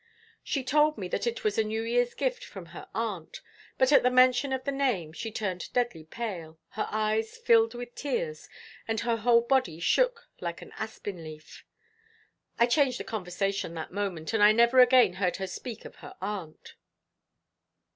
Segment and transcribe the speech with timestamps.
[0.43, 3.39] She told me that it was a New Year's gift from her aunt,
[3.77, 7.93] but at the mention of the name she turned deadly pale, her eyes filled with
[7.93, 8.49] tears,
[8.87, 11.63] and her whole body shook like an aspen leaf.
[12.57, 16.15] I changed the conversation that moment, and I never again heard her speak of her
[16.19, 16.73] aunt."